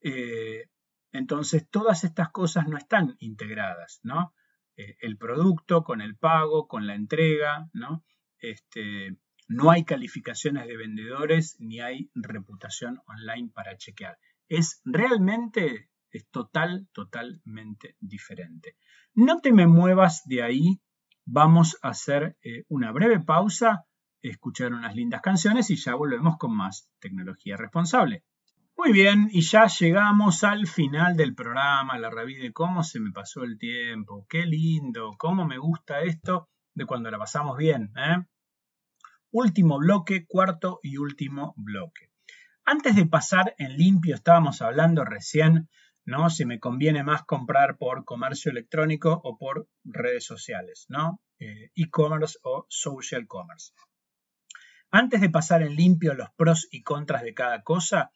[0.00, 0.66] Eh,
[1.10, 4.32] entonces, todas estas cosas no están integradas, ¿no?
[4.76, 8.04] Eh, el producto con el pago, con la entrega, ¿no?
[8.38, 9.16] Este,
[9.48, 14.18] no hay calificaciones de vendedores ni hay reputación online para chequear.
[14.48, 18.76] Es realmente, es total, totalmente diferente.
[19.14, 20.80] No te me muevas de ahí
[21.24, 23.86] Vamos a hacer eh, una breve pausa,
[24.22, 28.24] escuchar unas lindas canciones y ya volvemos con más tecnología responsable.
[28.76, 33.12] Muy bien, y ya llegamos al final del programa, la revista de cómo se me
[33.12, 37.92] pasó el tiempo, qué lindo, cómo me gusta esto de cuando la pasamos bien.
[37.96, 38.24] ¿eh?
[39.32, 42.10] Último bloque, cuarto y último bloque.
[42.64, 45.68] Antes de pasar en limpio, estábamos hablando recién
[46.04, 46.30] ¿no?
[46.30, 51.20] Si me conviene más comprar por comercio electrónico o por redes sociales, ¿no?
[51.38, 53.72] Eh, e-commerce o social commerce.
[54.90, 58.10] Antes de pasar en limpio los pros y contras de cada cosa,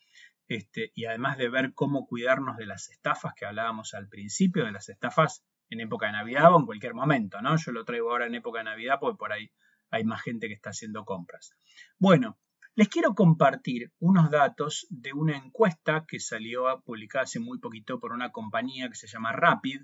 [0.49, 4.73] este, y además de ver cómo cuidarnos de las estafas que hablábamos al principio, de
[4.73, 7.57] las estafas en época de Navidad o en cualquier momento, ¿no?
[7.57, 9.51] Yo lo traigo ahora en época de Navidad porque por ahí
[9.91, 11.55] hay más gente que está haciendo compras.
[11.99, 12.39] Bueno,
[12.77, 18.13] les quiero compartir unos datos de una encuesta que salió publicada hace muy poquito por
[18.13, 19.83] una compañía que se llama Rapid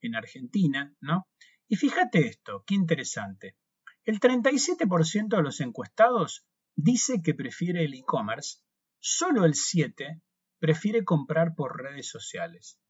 [0.00, 1.26] en Argentina, ¿no?
[1.66, 3.56] Y fíjate esto, qué interesante.
[4.04, 6.46] El 37% de los encuestados
[6.76, 8.58] dice que prefiere el e-commerce,
[9.00, 10.22] solo el 7%
[10.60, 12.80] prefiere comprar por redes sociales.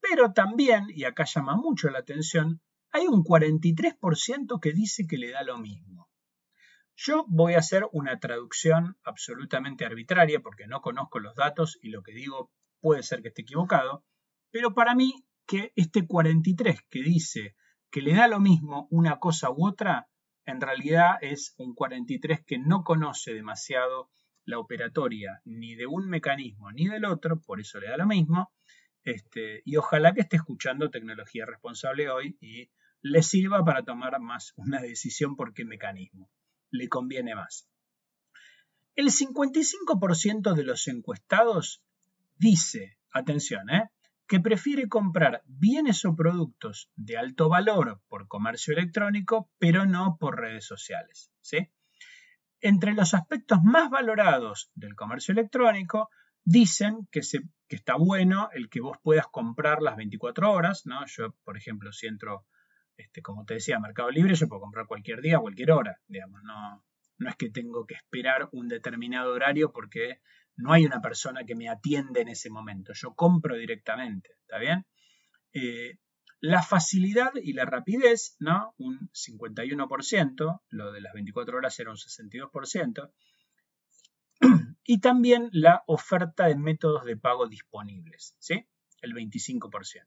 [0.00, 5.30] Pero también, y acá llama mucho la atención, hay un 43% que dice que le
[5.30, 6.07] da lo mismo.
[7.00, 12.02] Yo voy a hacer una traducción absolutamente arbitraria porque no conozco los datos y lo
[12.02, 14.04] que digo puede ser que esté equivocado,
[14.50, 17.54] pero para mí que este 43 que dice
[17.92, 20.08] que le da lo mismo una cosa u otra,
[20.44, 24.10] en realidad es un 43 que no conoce demasiado
[24.44, 28.50] la operatoria ni de un mecanismo ni del otro, por eso le da lo mismo,
[29.04, 34.52] este, y ojalá que esté escuchando tecnología responsable hoy y le sirva para tomar más
[34.56, 36.28] una decisión por qué mecanismo
[36.70, 37.68] le conviene más.
[38.94, 41.82] El 55% de los encuestados
[42.36, 43.90] dice, atención, ¿eh?
[44.26, 50.38] que prefiere comprar bienes o productos de alto valor por comercio electrónico, pero no por
[50.38, 51.32] redes sociales.
[52.60, 56.10] Entre los aspectos más valorados del comercio electrónico,
[56.44, 61.06] dicen que, se, que está bueno el que vos puedas comprar las 24 horas, ¿no?
[61.06, 62.46] Yo, por ejemplo, si entro,
[62.98, 66.84] este, como te decía, Mercado Libre, yo puedo comprar cualquier día, cualquier hora, digamos, no,
[67.18, 70.20] no es que tengo que esperar un determinado horario porque
[70.56, 74.84] no hay una persona que me atiende en ese momento, yo compro directamente, ¿está bien?
[75.52, 75.98] Eh,
[76.40, 78.74] la facilidad y la rapidez, ¿no?
[78.78, 83.12] Un 51%, lo de las 24 horas era un 62%,
[84.84, 88.66] y también la oferta de métodos de pago disponibles, ¿sí?
[89.00, 90.06] El 25%.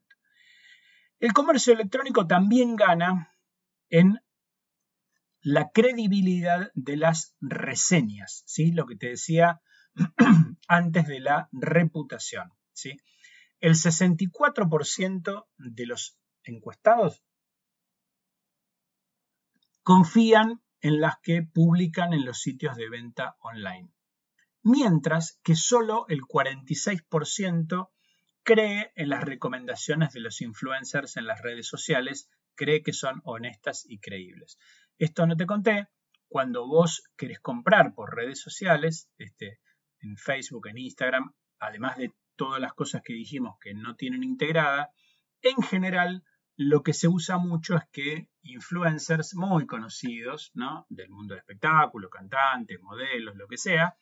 [1.22, 3.32] El comercio electrónico también gana
[3.90, 4.18] en
[5.40, 8.72] la credibilidad de las reseñas, ¿sí?
[8.72, 9.62] Lo que te decía
[10.66, 12.96] antes de la reputación, ¿sí?
[13.60, 17.22] El 64% de los encuestados
[19.84, 23.92] confían en las que publican en los sitios de venta online,
[24.64, 27.90] mientras que solo el 46%
[28.42, 33.84] cree en las recomendaciones de los influencers en las redes sociales, cree que son honestas
[33.88, 34.58] y creíbles.
[34.98, 35.88] Esto no te conté,
[36.28, 39.60] cuando vos querés comprar por redes sociales, este,
[40.00, 44.90] en Facebook, en Instagram, además de todas las cosas que dijimos que no tienen integrada,
[45.42, 46.24] en general
[46.56, 50.86] lo que se usa mucho es que influencers muy conocidos, ¿no?
[50.88, 53.96] Del mundo del espectáculo, cantantes, modelos, lo que sea,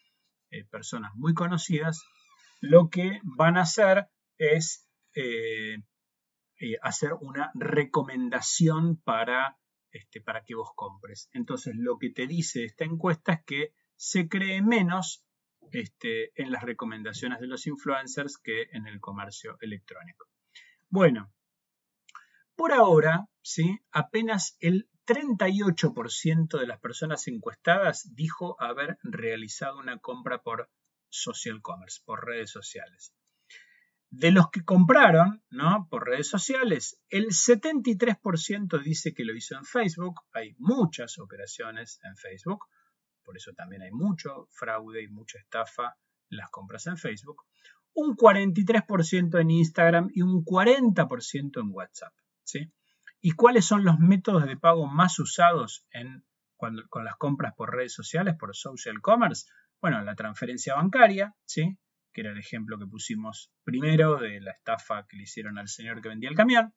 [0.50, 2.02] eh, personas muy conocidas,
[2.60, 4.08] lo que van a hacer
[4.40, 5.76] es eh,
[6.58, 9.58] eh, hacer una recomendación para,
[9.92, 11.28] este, para que vos compres.
[11.32, 15.24] Entonces, lo que te dice esta encuesta es que se cree menos
[15.72, 20.26] este, en las recomendaciones de los influencers que en el comercio electrónico.
[20.88, 21.30] Bueno,
[22.56, 23.78] por ahora, ¿sí?
[23.90, 30.70] apenas el 38% de las personas encuestadas dijo haber realizado una compra por
[31.10, 33.12] social commerce, por redes sociales.
[34.10, 35.86] De los que compraron ¿no?
[35.88, 40.22] por redes sociales, el 73% dice que lo hizo en Facebook.
[40.32, 42.64] Hay muchas operaciones en Facebook,
[43.22, 45.96] por eso también hay mucho fraude y mucha estafa
[46.28, 47.44] en las compras en Facebook.
[47.94, 52.12] Un 43% en Instagram y un 40% en WhatsApp.
[53.20, 56.24] ¿Y cuáles son los métodos de pago más usados en,
[56.56, 59.46] cuando, con las compras por redes sociales, por social commerce?
[59.80, 61.78] Bueno, la transferencia bancaria, ¿sí?
[62.12, 66.00] Que era el ejemplo que pusimos primero de la estafa que le hicieron al señor
[66.00, 66.74] que vendía el camión.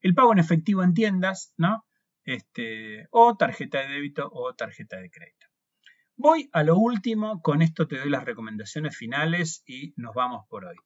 [0.00, 1.86] El pago en efectivo en tiendas, ¿no?
[2.24, 5.46] Este, o tarjeta de débito o tarjeta de crédito.
[6.16, 10.64] Voy a lo último, con esto te doy las recomendaciones finales y nos vamos por
[10.64, 10.76] hoy.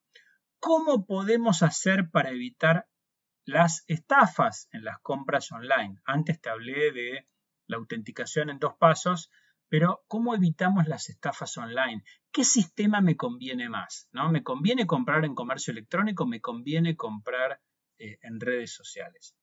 [0.59, 2.87] ¿Cómo podemos hacer para evitar
[3.45, 5.97] las estafas en las compras online.
[6.05, 7.27] Antes te hablé de
[7.67, 9.31] la autenticación en dos pasos,
[9.73, 12.05] pero ¿cómo evitamos las estafas online?
[12.31, 14.07] ¿Qué sistema me conviene más?
[14.13, 14.31] ¿No?
[14.31, 16.27] ¿Me conviene comprar en comercio electrónico?
[16.27, 17.59] ¿Me conviene comprar
[17.97, 19.35] eh, en redes sociales?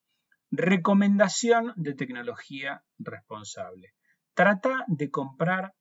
[0.51, 3.95] Recomendación de tecnología responsable.
[4.35, 5.73] Trata de comprar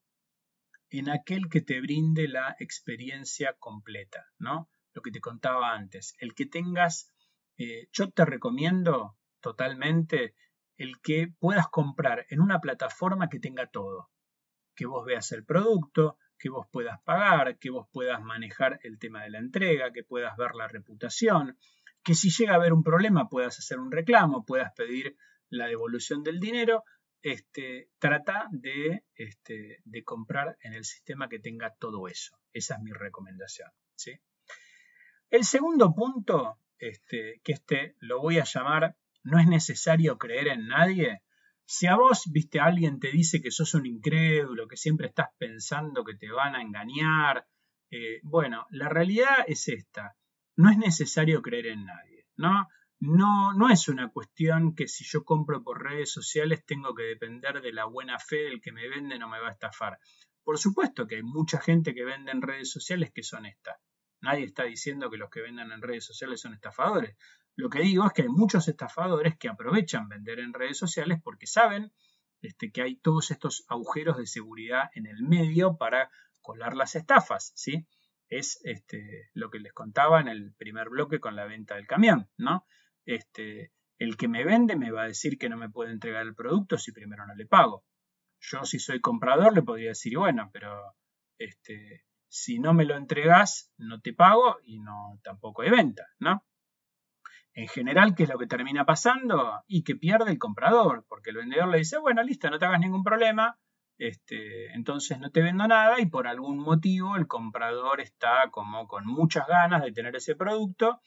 [0.88, 4.70] en aquel que te brinde la experiencia completa, ¿no?
[4.94, 7.12] Lo que te contaba antes, el que tengas
[7.58, 10.34] eh, yo te recomiendo totalmente
[10.78, 14.08] el que puedas comprar en una plataforma que tenga todo.
[14.78, 19.24] Que vos veas el producto, que vos puedas pagar, que vos puedas manejar el tema
[19.24, 21.58] de la entrega, que puedas ver la reputación,
[22.04, 25.16] que si llega a haber un problema puedas hacer un reclamo, puedas pedir
[25.50, 26.84] la devolución del dinero.
[27.20, 32.38] Este, trata de, este, de comprar en el sistema que tenga todo eso.
[32.52, 33.70] Esa es mi recomendación.
[33.96, 34.12] ¿sí?
[35.28, 40.68] El segundo punto este, que este lo voy a llamar no es necesario creer en
[40.68, 41.22] nadie.
[41.70, 46.02] Si a vos, viste, alguien te dice que sos un incrédulo, que siempre estás pensando
[46.02, 47.46] que te van a engañar,
[47.90, 50.16] eh, bueno, la realidad es esta.
[50.56, 52.68] No es necesario creer en nadie, ¿no?
[53.00, 57.60] No, no es una cuestión que si yo compro por redes sociales tengo que depender
[57.60, 59.98] de la buena fe del que me vende no me va a estafar.
[60.42, 63.76] Por supuesto que hay mucha gente que vende en redes sociales que son estas.
[64.20, 67.16] Nadie está diciendo que los que vendan en redes sociales son estafadores.
[67.54, 71.46] Lo que digo es que hay muchos estafadores que aprovechan vender en redes sociales porque
[71.46, 71.92] saben
[72.40, 76.10] este, que hay todos estos agujeros de seguridad en el medio para
[76.40, 77.86] colar las estafas, ¿sí?
[78.28, 82.28] Es este, lo que les contaba en el primer bloque con la venta del camión,
[82.36, 82.66] ¿no?
[83.04, 86.34] Este, el que me vende me va a decir que no me puede entregar el
[86.34, 87.84] producto si primero no le pago.
[88.40, 90.94] Yo si soy comprador le podría decir, bueno, pero
[92.28, 96.44] si no me lo entregas, no te pago y no tampoco hay venta, ¿no?
[97.54, 99.62] En general, ¿qué es lo que termina pasando?
[99.66, 102.78] Y que pierde el comprador, porque el vendedor le dice, bueno, listo, no te hagas
[102.78, 103.58] ningún problema,
[103.98, 109.04] este, entonces no te vendo nada y por algún motivo el comprador está como con
[109.06, 111.00] muchas ganas de tener ese producto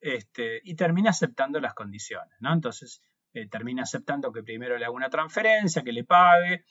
[0.00, 2.54] este, y termina aceptando las condiciones, ¿no?
[2.54, 3.02] Entonces
[3.34, 6.64] eh, termina aceptando que primero le haga una transferencia, que le pague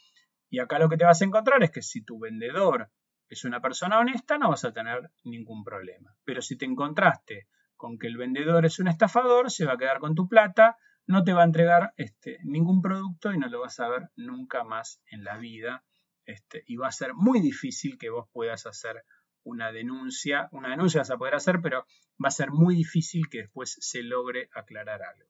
[0.49, 2.89] y acá lo que te vas a encontrar es que si tu vendedor
[3.31, 7.97] es una persona honesta no vas a tener ningún problema, pero si te encontraste con
[7.97, 10.77] que el vendedor es un estafador, se va a quedar con tu plata,
[11.07, 14.63] no te va a entregar este, ningún producto y no lo vas a ver nunca
[14.63, 15.83] más en la vida.
[16.25, 19.03] Este, y va a ser muy difícil que vos puedas hacer
[19.43, 20.47] una denuncia.
[20.51, 21.85] Una denuncia vas a poder hacer, pero
[22.23, 25.29] va a ser muy difícil que después se logre aclarar algo.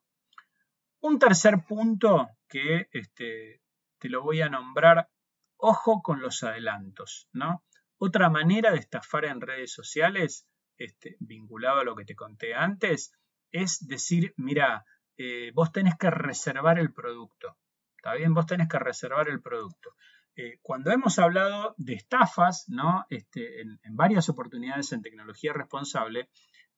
[1.00, 3.62] Un tercer punto que este,
[3.98, 5.10] te lo voy a nombrar,
[5.56, 7.64] ojo con los adelantos, ¿no?
[8.04, 13.14] Otra manera de estafar en redes sociales este, vinculado a lo que te conté antes,
[13.52, 14.86] es decir, mira,
[15.18, 17.60] eh, vos tenés que reservar el producto.
[17.96, 18.34] ¿Está bien?
[18.34, 19.94] Vos tenés que reservar el producto.
[20.36, 23.06] Eh, cuando hemos hablado de estafas, ¿no?
[23.12, 26.32] Este, en, varias oportunidades en tecnología responsable,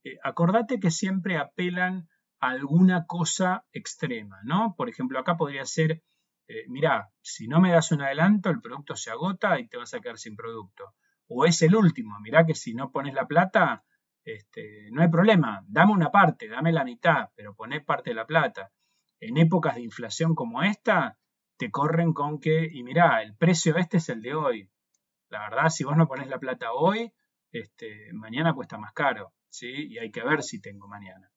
[0.04, 2.10] eh, acordate que siempre apelan
[2.42, 4.76] a alguna cosa extrema, ¿no?
[4.76, 6.04] Por ejemplo, acá podría ser,
[6.68, 10.02] mira, si no me das un adelanto, el producto se agota y te vas a
[10.02, 10.94] quedar sin producto.
[11.28, 13.84] O es el último, mira que si no pones la plata,
[14.24, 18.26] este, no hay problema, dame una parte, dame la mitad, pero poné parte de la
[18.26, 18.72] plata.
[19.20, 21.18] En épocas de inflación como esta,
[21.58, 24.70] te corren con que, y mirá, el precio este es el de hoy.
[25.30, 27.12] La verdad, si vos no pones la plata hoy,
[27.52, 29.88] este, mañana cuesta más caro, ¿sí?
[29.90, 31.32] Y hay que ver si tengo mañana.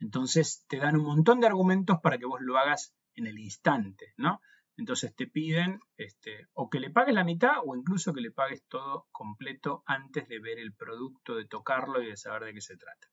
[0.00, 4.14] Entonces te dan un montón de argumentos para que vos lo hagas en el instante,
[4.16, 4.40] ¿no?
[4.76, 8.64] Entonces te piden este, o que le pagues la mitad o incluso que le pagues
[8.68, 12.76] todo completo antes de ver el producto, de tocarlo y de saber de qué se
[12.76, 13.08] trata.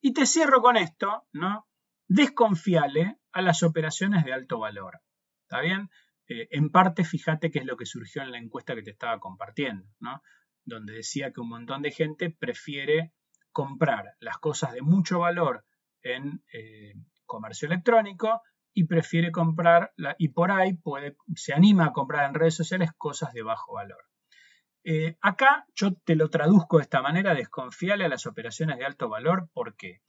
[0.00, 1.66] Y te cierro con esto, ¿no?
[2.08, 5.00] Desconfiale a las operaciones de alto valor.
[5.42, 5.88] ¿Está bien?
[6.28, 9.18] Eh, en parte, fíjate qué es lo que surgió en la encuesta que te estaba
[9.18, 10.22] compartiendo, ¿no?
[10.64, 13.12] Donde decía que un montón de gente prefiere
[13.52, 15.64] comprar las cosas de mucho valor
[16.02, 16.94] en eh,
[17.24, 18.42] comercio electrónico
[18.72, 23.32] y prefiere comprar, y por ahí puede, se anima a comprar en redes sociales cosas
[23.32, 24.04] de bajo valor.
[24.84, 29.08] Eh, acá yo te lo traduzco de esta manera, desconfiale a las operaciones de alto
[29.08, 30.00] valor, porque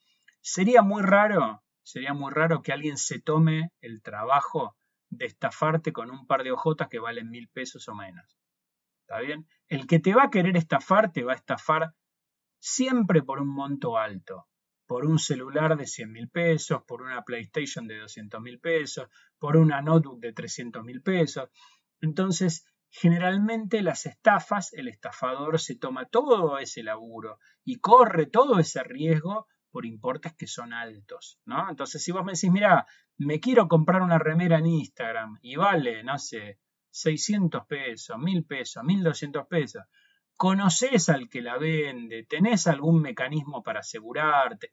[0.42, 4.78] sería muy raro, sería muy raro que alguien se tome el trabajo
[5.10, 8.38] de estafarte con un par de ojotas que valen mil pesos o menos.
[9.02, 9.48] ¿Está bien?
[9.68, 11.96] El que te va a querer estafar te va a estafar
[12.60, 14.48] siempre por un monto alto
[14.90, 19.56] por un celular de 100 mil pesos, por una PlayStation de 200 mil pesos, por
[19.56, 21.48] una notebook de 300 mil pesos.
[22.02, 28.84] Entonces, generalmente las estafas, el estafador se toma todo ese laburo y corre todo ese
[28.84, 31.70] riesgo por importes que son altos, ¿no?
[31.70, 36.04] Entonces, si vos me decís, mira, me quiero comprar una remera en Instagram y vale,
[36.04, 36.58] no sé,
[36.90, 39.84] 600 pesos, 1000 pesos, 1200 pesos,
[40.40, 44.72] conoces al que la vende, tenés algún mecanismo para asegurarte,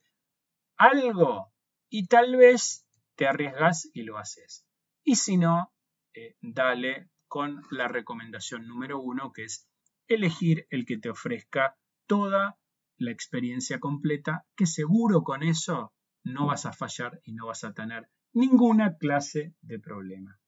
[0.77, 1.51] algo,
[1.89, 4.65] y tal vez te arriesgas y lo haces.
[5.03, 5.73] Y si no,
[6.13, 9.67] eh, dale con la recomendación número uno, que es
[10.07, 12.57] elegir el que te ofrezca toda
[12.95, 15.93] la experiencia completa, que seguro con eso
[16.23, 20.39] no vas a fallar y no vas a tener ninguna clase de problema.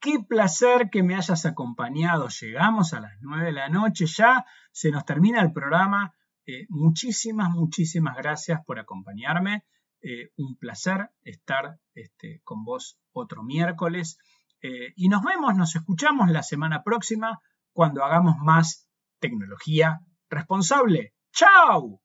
[0.00, 2.28] Qué placer que me hayas acompañado.
[2.28, 6.14] Llegamos a las 9 de la noche, ya se nos termina el programa.
[6.46, 9.64] Eh, muchísimas, muchísimas gracias por acompañarme.
[10.00, 14.18] Eh, un placer estar este, con vos otro miércoles.
[14.62, 17.40] Eh, y nos vemos, nos escuchamos la semana próxima
[17.72, 18.88] cuando hagamos más
[19.18, 21.14] tecnología responsable.
[21.32, 22.00] ¡Chao!